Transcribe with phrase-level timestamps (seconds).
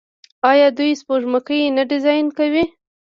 [0.51, 2.63] آیا دوی سپوږمکۍ نه ډیزاین کوي؟